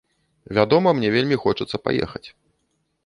[0.57, 2.27] Вядома, мне вельмі хочацца паехаць.